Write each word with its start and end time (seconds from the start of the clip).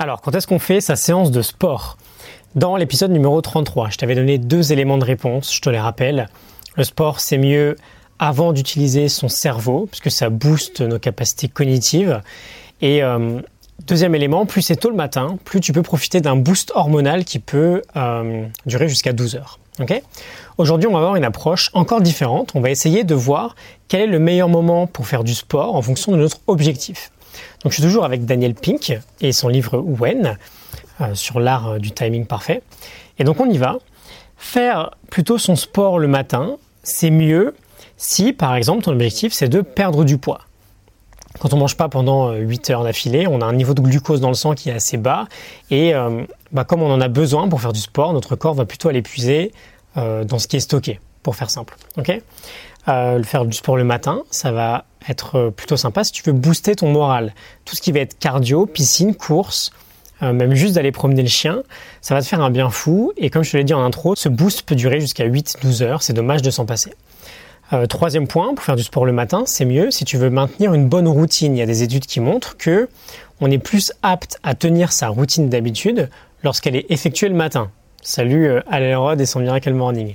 Alors, 0.00 0.22
quand 0.22 0.34
est-ce 0.34 0.46
qu'on 0.46 0.58
fait 0.58 0.80
sa 0.80 0.96
séance 0.96 1.30
de 1.30 1.42
sport? 1.42 1.98
Dans 2.54 2.76
l'épisode 2.76 3.10
numéro 3.10 3.38
33, 3.38 3.90
je 3.90 3.98
t'avais 3.98 4.14
donné 4.14 4.38
deux 4.38 4.72
éléments 4.72 4.96
de 4.96 5.04
réponse, 5.04 5.54
je 5.54 5.60
te 5.60 5.68
les 5.68 5.78
rappelle. 5.78 6.30
Le 6.78 6.84
sport, 6.84 7.20
c'est 7.20 7.36
mieux 7.36 7.76
avant 8.18 8.54
d'utiliser 8.54 9.10
son 9.10 9.28
cerveau, 9.28 9.86
puisque 9.90 10.10
ça 10.10 10.30
booste 10.30 10.80
nos 10.80 10.98
capacités 10.98 11.48
cognitives. 11.48 12.22
Et 12.80 13.02
euh, 13.02 13.42
deuxième 13.86 14.14
élément, 14.14 14.46
plus 14.46 14.62
c'est 14.62 14.76
tôt 14.76 14.88
le 14.88 14.96
matin, 14.96 15.36
plus 15.44 15.60
tu 15.60 15.74
peux 15.74 15.82
profiter 15.82 16.22
d'un 16.22 16.36
boost 16.36 16.72
hormonal 16.74 17.26
qui 17.26 17.38
peut 17.38 17.82
euh, 17.94 18.46
durer 18.64 18.88
jusqu'à 18.88 19.12
12 19.12 19.36
heures. 19.36 19.58
Aujourd'hui, 20.56 20.88
on 20.88 20.92
va 20.92 21.00
avoir 21.00 21.16
une 21.16 21.24
approche 21.24 21.68
encore 21.74 22.00
différente. 22.00 22.52
On 22.54 22.62
va 22.62 22.70
essayer 22.70 23.04
de 23.04 23.14
voir 23.14 23.54
quel 23.88 24.00
est 24.00 24.06
le 24.06 24.18
meilleur 24.18 24.48
moment 24.48 24.86
pour 24.86 25.06
faire 25.06 25.24
du 25.24 25.34
sport 25.34 25.76
en 25.76 25.82
fonction 25.82 26.10
de 26.12 26.16
notre 26.16 26.38
objectif. 26.46 27.10
Donc 27.62 27.72
je 27.72 27.74
suis 27.74 27.82
toujours 27.82 28.04
avec 28.04 28.24
Daniel 28.24 28.54
Pink 28.54 28.98
et 29.20 29.32
son 29.32 29.48
livre 29.48 29.78
When 29.78 30.36
euh, 31.00 31.14
sur 31.14 31.40
l'art 31.40 31.68
euh, 31.68 31.78
du 31.78 31.92
timing 31.92 32.26
parfait. 32.26 32.62
Et 33.18 33.24
donc 33.24 33.40
on 33.40 33.48
y 33.48 33.58
va. 33.58 33.78
Faire 34.36 34.90
plutôt 35.10 35.38
son 35.38 35.56
sport 35.56 35.98
le 35.98 36.08
matin, 36.08 36.56
c'est 36.82 37.10
mieux 37.10 37.54
si 37.96 38.32
par 38.32 38.54
exemple 38.54 38.84
ton 38.84 38.92
objectif 38.92 39.32
c'est 39.32 39.48
de 39.48 39.60
perdre 39.60 40.04
du 40.04 40.18
poids. 40.18 40.40
Quand 41.38 41.54
on 41.54 41.58
mange 41.58 41.76
pas 41.76 41.88
pendant 41.88 42.32
8 42.32 42.70
euh, 42.70 42.72
heures 42.72 42.84
d'affilée, 42.84 43.26
on 43.26 43.40
a 43.40 43.44
un 43.44 43.52
niveau 43.52 43.74
de 43.74 43.80
glucose 43.80 44.20
dans 44.20 44.28
le 44.28 44.34
sang 44.34 44.54
qui 44.54 44.70
est 44.70 44.74
assez 44.74 44.96
bas 44.96 45.26
et 45.70 45.92
bah, 46.52 46.64
comme 46.64 46.82
on 46.82 46.92
en 46.92 47.00
a 47.00 47.08
besoin 47.08 47.48
pour 47.48 47.60
faire 47.60 47.72
du 47.72 47.80
sport, 47.80 48.12
notre 48.12 48.34
corps 48.34 48.54
va 48.54 48.64
plutôt 48.64 48.88
aller 48.88 49.02
puiser 49.02 49.52
dans 49.94 50.38
ce 50.38 50.48
qui 50.48 50.56
est 50.56 50.60
stocké, 50.60 50.98
pour 51.22 51.36
faire 51.36 51.50
simple. 51.50 51.76
ok? 51.96 52.20
Le 52.86 53.22
faire 53.22 53.44
du 53.44 53.56
sport 53.56 53.76
le 53.76 53.84
matin, 53.84 54.22
ça 54.30 54.52
va 54.52 54.84
être 55.08 55.36
euh, 55.36 55.50
plutôt 55.50 55.76
sympa 55.76 56.04
si 56.04 56.12
tu 56.12 56.22
veux 56.24 56.32
booster 56.32 56.74
ton 56.76 56.90
moral. 56.90 57.34
Tout 57.64 57.76
ce 57.76 57.82
qui 57.82 57.92
va 57.92 58.00
être 58.00 58.18
cardio, 58.18 58.66
piscine, 58.66 59.14
course, 59.14 59.70
euh, 60.22 60.32
même 60.32 60.54
juste 60.54 60.74
d'aller 60.74 60.92
promener 60.92 61.22
le 61.22 61.28
chien, 61.28 61.62
ça 62.00 62.14
va 62.14 62.22
te 62.22 62.26
faire 62.26 62.40
un 62.40 62.50
bien 62.50 62.70
fou. 62.70 63.12
Et 63.16 63.30
comme 63.30 63.42
je 63.42 63.52
te 63.52 63.56
l'ai 63.56 63.64
dit 63.64 63.74
en 63.74 63.82
intro, 63.82 64.14
ce 64.14 64.28
boost 64.28 64.62
peut 64.62 64.74
durer 64.74 65.00
jusqu'à 65.00 65.26
8-12 65.26 65.82
heures. 65.82 66.02
C'est 66.02 66.12
dommage 66.12 66.42
de 66.42 66.50
s'en 66.50 66.66
passer. 66.66 66.92
Euh, 67.72 67.86
troisième 67.86 68.26
point, 68.26 68.52
pour 68.54 68.64
faire 68.64 68.76
du 68.76 68.82
sport 68.82 69.06
le 69.06 69.12
matin, 69.12 69.44
c'est 69.46 69.64
mieux 69.64 69.90
si 69.90 70.04
tu 70.04 70.16
veux 70.16 70.30
maintenir 70.30 70.74
une 70.74 70.88
bonne 70.88 71.08
routine. 71.08 71.56
Il 71.56 71.58
y 71.58 71.62
a 71.62 71.66
des 71.66 71.82
études 71.82 72.06
qui 72.06 72.20
montrent 72.20 72.56
que 72.56 72.88
on 73.40 73.50
est 73.50 73.58
plus 73.58 73.92
apte 74.02 74.38
à 74.42 74.54
tenir 74.54 74.92
sa 74.92 75.08
routine 75.08 75.48
d'habitude 75.48 76.10
lorsqu'elle 76.42 76.76
est 76.76 76.86
effectuée 76.90 77.28
le 77.28 77.36
matin. 77.36 77.70
Salut 78.02 78.48
euh, 78.48 78.98
Rod 78.98 79.20
et 79.20 79.26
son 79.26 79.40
Miracle 79.40 79.72
Morning. 79.72 80.14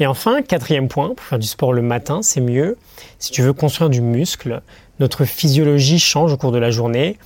Et 0.00 0.06
enfin, 0.06 0.40
quatrième 0.40 0.88
point, 0.88 1.14
pour 1.14 1.24
faire 1.24 1.38
du 1.38 1.46
sport 1.46 1.74
le 1.74 1.82
matin, 1.82 2.20
c'est 2.22 2.40
mieux. 2.40 2.78
Si 3.18 3.30
tu 3.30 3.42
veux 3.42 3.52
construire 3.52 3.90
du 3.90 4.00
muscle, 4.00 4.62
notre 4.98 5.26
physiologie 5.26 5.98
change 5.98 6.32
au 6.32 6.38
cours 6.38 6.52
de 6.52 6.58
la 6.58 6.70
journée. 6.70 7.18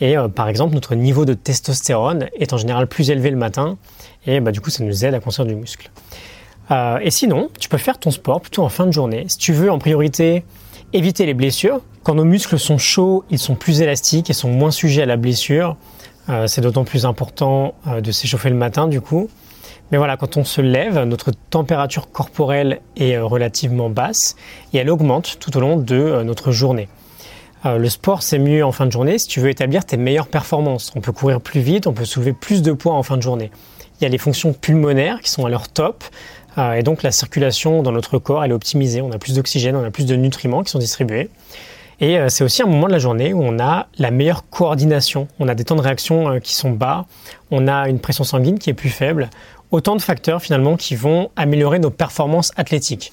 Et 0.00 0.16
euh, 0.16 0.28
par 0.28 0.48
exemple, 0.48 0.74
notre 0.74 0.94
niveau 0.94 1.24
de 1.24 1.34
testostérone 1.34 2.28
est 2.38 2.52
en 2.52 2.56
général 2.56 2.86
plus 2.86 3.10
élevé 3.10 3.30
le 3.30 3.36
matin. 3.36 3.78
Et 4.26 4.38
bah, 4.38 4.52
du 4.52 4.60
coup, 4.60 4.70
ça 4.70 4.84
nous 4.84 5.04
aide 5.04 5.12
à 5.12 5.18
construire 5.18 5.48
du 5.48 5.56
muscle. 5.56 5.90
Euh, 6.70 7.00
et 7.02 7.10
sinon, 7.10 7.50
tu 7.58 7.68
peux 7.68 7.78
faire 7.78 7.98
ton 7.98 8.12
sport 8.12 8.40
plutôt 8.40 8.62
en 8.62 8.68
fin 8.68 8.86
de 8.86 8.92
journée. 8.92 9.24
Si 9.28 9.36
tu 9.36 9.52
veux 9.52 9.70
en 9.70 9.80
priorité 9.80 10.44
éviter 10.92 11.26
les 11.26 11.34
blessures, 11.34 11.80
quand 12.04 12.14
nos 12.14 12.24
muscles 12.24 12.60
sont 12.60 12.78
chauds, 12.78 13.24
ils 13.30 13.40
sont 13.40 13.56
plus 13.56 13.82
élastiques 13.82 14.30
et 14.30 14.34
sont 14.34 14.50
moins 14.50 14.70
sujets 14.70 15.02
à 15.02 15.06
la 15.06 15.16
blessure. 15.16 15.76
Euh, 16.28 16.46
c'est 16.46 16.60
d'autant 16.60 16.84
plus 16.84 17.06
important 17.06 17.74
de 17.86 18.12
s'échauffer 18.12 18.50
le 18.50 18.56
matin 18.56 18.86
du 18.86 19.00
coup. 19.00 19.28
Mais 19.90 19.98
voilà, 19.98 20.16
quand 20.16 20.36
on 20.36 20.44
se 20.44 20.60
lève, 20.60 20.98
notre 21.00 21.32
température 21.32 22.10
corporelle 22.10 22.80
est 22.96 23.16
euh, 23.16 23.24
relativement 23.24 23.90
basse 23.90 24.36
et 24.72 24.78
elle 24.78 24.90
augmente 24.90 25.38
tout 25.40 25.56
au 25.56 25.60
long 25.60 25.76
de 25.76 25.96
euh, 25.96 26.22
notre 26.22 26.52
journée. 26.52 26.88
Euh, 27.66 27.76
le 27.76 27.88
sport, 27.88 28.22
c'est 28.22 28.38
mieux 28.38 28.64
en 28.64 28.72
fin 28.72 28.86
de 28.86 28.92
journée 28.92 29.18
si 29.18 29.26
tu 29.26 29.40
veux 29.40 29.50
établir 29.50 29.84
tes 29.84 29.96
meilleures 29.96 30.28
performances. 30.28 30.92
On 30.94 31.00
peut 31.00 31.12
courir 31.12 31.40
plus 31.40 31.60
vite, 31.60 31.86
on 31.86 31.92
peut 31.92 32.04
soulever 32.04 32.32
plus 32.32 32.62
de 32.62 32.72
poids 32.72 32.94
en 32.94 33.02
fin 33.02 33.16
de 33.16 33.22
journée. 33.22 33.50
Il 34.00 34.04
y 34.04 34.06
a 34.06 34.10
les 34.10 34.18
fonctions 34.18 34.52
pulmonaires 34.52 35.20
qui 35.20 35.30
sont 35.30 35.44
à 35.44 35.50
leur 35.50 35.68
top 35.68 36.04
et 36.58 36.82
donc 36.82 37.02
la 37.02 37.12
circulation 37.12 37.82
dans 37.82 37.92
notre 37.92 38.18
corps, 38.18 38.42
elle 38.42 38.50
est 38.50 38.54
optimisée. 38.54 39.02
On 39.02 39.12
a 39.12 39.18
plus 39.18 39.34
d'oxygène, 39.34 39.76
on 39.76 39.84
a 39.84 39.90
plus 39.90 40.06
de 40.06 40.16
nutriments 40.16 40.62
qui 40.62 40.70
sont 40.70 40.78
distribués. 40.78 41.28
Et 42.00 42.18
c'est 42.28 42.44
aussi 42.44 42.62
un 42.62 42.66
moment 42.66 42.86
de 42.86 42.92
la 42.92 42.98
journée 42.98 43.34
où 43.34 43.42
on 43.42 43.58
a 43.58 43.88
la 43.98 44.10
meilleure 44.10 44.48
coordination. 44.48 45.28
On 45.38 45.48
a 45.48 45.54
des 45.54 45.64
temps 45.64 45.76
de 45.76 45.82
réaction 45.82 46.40
qui 46.40 46.54
sont 46.54 46.70
bas, 46.70 47.04
on 47.50 47.68
a 47.68 47.88
une 47.88 47.98
pression 47.98 48.24
sanguine 48.24 48.58
qui 48.58 48.70
est 48.70 48.74
plus 48.74 48.88
faible, 48.88 49.28
autant 49.70 49.96
de 49.96 50.02
facteurs 50.02 50.40
finalement 50.40 50.76
qui 50.76 50.96
vont 50.96 51.30
améliorer 51.36 51.78
nos 51.78 51.90
performances 51.90 52.52
athlétiques. 52.56 53.12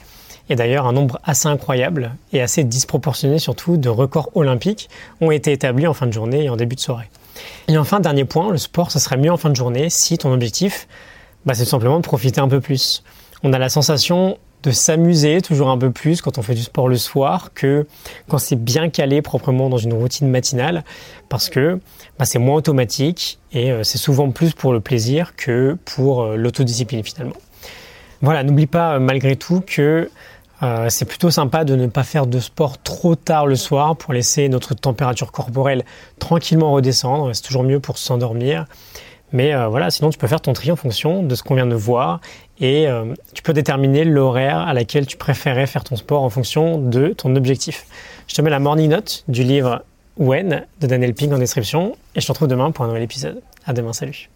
Et 0.50 0.56
d'ailleurs, 0.56 0.88
un 0.88 0.94
nombre 0.94 1.20
assez 1.24 1.48
incroyable 1.48 2.16
et 2.32 2.42
assez 2.42 2.64
disproportionné 2.64 3.40
surtout 3.40 3.78
de 3.78 3.90
records 3.90 4.30
olympiques 4.36 4.90
ont 5.20 5.32
été 5.32 5.52
établis 5.52 5.88
en 5.88 5.94
fin 5.94 6.08
de 6.08 6.14
journée 6.14 6.46
et 6.46 6.50
en 6.50 6.56
début 6.56 6.76
de 6.76 6.82
soirée. 6.82 7.10
Et 7.68 7.78
enfin, 7.78 8.00
dernier 8.00 8.26
point, 8.26 8.50
le 8.52 8.58
sport, 8.58 8.92
ce 8.92 9.00
serait 9.00 9.18
mieux 9.18 9.32
en 9.32 9.38
fin 9.38 9.50
de 9.50 9.56
journée 9.56 9.90
si 9.90 10.18
ton 10.18 10.32
objectif, 10.32 10.88
bah, 11.46 11.54
c'est 11.54 11.66
tout 11.66 11.70
simplement 11.70 11.98
de 11.98 12.04
profiter 12.04 12.40
un 12.40 12.48
peu 12.48 12.62
plus. 12.62 13.04
On 13.44 13.54
a 13.54 13.60
la 13.60 13.70
sensation 13.70 14.38
de 14.64 14.72
s'amuser 14.72 15.42
toujours 15.42 15.70
un 15.70 15.78
peu 15.78 15.92
plus 15.92 16.22
quand 16.22 16.38
on 16.38 16.42
fait 16.42 16.56
du 16.56 16.64
sport 16.64 16.88
le 16.88 16.98
soir 16.98 17.52
que 17.54 17.86
quand 18.28 18.38
c'est 18.38 18.56
bien 18.56 18.90
calé 18.90 19.22
proprement 19.22 19.70
dans 19.70 19.78
une 19.78 19.94
routine 19.94 20.28
matinale 20.28 20.84
parce 21.30 21.50
que 21.50 21.80
bah, 22.18 22.26
c'est 22.26 22.40
moins 22.40 22.56
automatique 22.56 23.40
et 23.54 23.72
euh, 23.72 23.84
c'est 23.84 23.98
souvent 23.98 24.32
plus 24.32 24.54
pour 24.54 24.74
le 24.74 24.80
plaisir 24.80 25.36
que 25.36 25.78
pour 25.86 26.24
euh, 26.24 26.36
l'autodiscipline 26.36 27.04
finalement. 27.04 27.36
Voilà, 28.22 28.44
n'oublie 28.44 28.66
pas 28.66 28.96
euh, 28.96 29.00
malgré 29.00 29.36
tout 29.36 29.62
que 29.66 30.10
c'est 30.90 31.06
plutôt 31.06 31.30
sympa 31.30 31.66
de 31.66 31.76
ne 31.76 31.86
pas 31.86 32.02
faire 32.02 32.26
de 32.26 32.40
sport 32.40 32.82
trop 32.82 33.14
tard 33.14 33.46
le 33.46 33.56
soir 33.56 33.96
pour 33.96 34.12
laisser 34.12 34.50
notre 34.50 34.74
température 34.74 35.32
corporelle 35.32 35.86
tranquillement 36.18 36.72
redescendre. 36.72 37.30
C'est 37.36 37.44
toujours 37.44 37.62
mieux 37.62 37.80
pour 37.80 38.00
s'endormir. 38.00 38.66
Mais 39.32 39.54
euh, 39.54 39.68
voilà, 39.68 39.92
sinon 39.92 40.10
tu 40.10 40.18
peux 40.18 40.28
faire 40.28 40.42
ton 40.42 40.54
tri 40.54 40.72
en 40.72 40.76
fonction 40.76 41.24
de 41.24 41.36
ce 41.36 41.44
qu'on 41.44 41.56
vient 41.56 41.68
de 41.68 41.76
voir 41.76 42.22
et 42.60 42.88
euh, 42.88 43.14
tu 43.34 43.44
peux 43.44 43.54
déterminer 43.54 44.06
l'horaire 44.06 44.60
à 44.60 44.74
laquelle 44.74 45.06
tu 45.06 45.18
préférais 45.18 45.68
faire 45.68 45.84
ton 45.84 45.96
sport 45.96 46.24
en 46.24 46.30
fonction 46.30 46.78
de 46.78 47.10
ton 47.10 47.36
objectif. 47.36 47.86
Je 48.28 48.36
te 48.36 48.42
mets 48.42 48.50
la 48.50 48.60
morning 48.60 48.90
note 48.90 49.26
du 49.28 49.44
livre 49.44 49.84
When 50.18 50.66
de 50.80 50.88
Daniel 50.88 51.14
Pink 51.14 51.34
en 51.34 51.40
description 51.40 51.96
et 52.16 52.22
je 52.22 52.26
te 52.26 52.32
retrouve 52.32 52.48
demain 52.48 52.72
pour 52.72 52.86
un 52.86 52.88
nouvel 52.88 53.04
épisode. 53.04 53.42
À 53.66 53.74
demain, 53.74 53.94
salut. 53.94 54.30